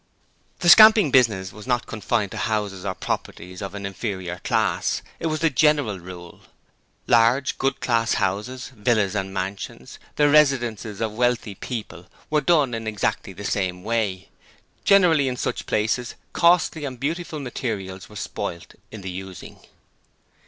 The 0.61 0.69
scamping 0.69 1.11
business 1.11 1.53
was 1.53 1.67
not 1.67 1.85
confined 1.85 2.31
to 2.31 2.37
houses 2.37 2.85
or 2.85 2.95
properties 2.95 3.61
of 3.61 3.75
an 3.75 3.85
inferior 3.85 4.39
class: 4.43 5.03
it 5.19 5.27
was 5.27 5.41
the 5.41 5.51
general 5.51 5.99
rule. 5.99 6.39
Large 7.05 7.59
good 7.59 7.79
class 7.81 8.15
houses, 8.15 8.71
villas 8.75 9.13
and 9.13 9.31
mansions, 9.31 9.99
the 10.15 10.27
residences 10.27 11.01
of 11.01 11.13
wealthy 11.13 11.53
people, 11.53 12.07
were 12.31 12.41
done 12.41 12.73
in 12.73 12.87
exactly 12.87 13.31
the 13.33 13.45
same 13.45 13.83
way. 13.83 14.29
Generally 14.85 15.27
in 15.27 15.37
such 15.37 15.67
places 15.67 16.15
costly 16.33 16.83
and 16.83 16.99
beautiful 16.99 17.39
materials 17.39 18.09
were 18.09 18.15
spoilt 18.15 18.73
in 18.89 19.01
the 19.01 19.11
using. 19.11 19.59